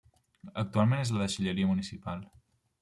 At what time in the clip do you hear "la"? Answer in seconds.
1.15-1.21